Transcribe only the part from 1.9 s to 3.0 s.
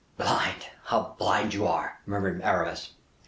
murmured Aramis.